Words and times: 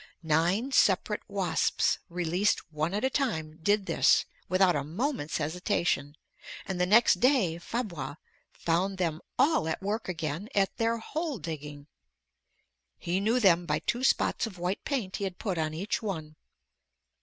Nine 0.23 0.71
separate 0.71 1.21
wasps 1.29 1.99
released 2.09 2.71
one 2.73 2.95
at 2.95 3.03
a 3.05 3.09
time 3.11 3.57
did 3.61 3.85
this 3.85 4.25
without 4.49 4.75
a 4.75 4.83
moment's 4.83 5.37
hesitation, 5.37 6.17
and 6.65 6.81
the 6.81 6.87
next 6.87 7.19
day 7.19 7.59
Fabre 7.59 8.17
found 8.51 8.97
them 8.97 9.21
all 9.37 9.67
at 9.67 9.79
work 9.83 10.09
again 10.09 10.49
at 10.55 10.75
their 10.77 10.97
hole 10.97 11.37
digging. 11.37 11.85
He 12.97 13.19
knew 13.19 13.39
them 13.39 13.67
by 13.67 13.77
two 13.77 14.03
spots 14.03 14.47
of 14.47 14.57
white 14.57 14.83
paint 14.85 15.17
he 15.17 15.23
had 15.23 15.37
put 15.37 15.59
on 15.59 15.71
each 15.75 16.01
one. 16.01 16.35